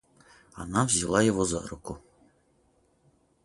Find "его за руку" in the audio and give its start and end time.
1.21-1.99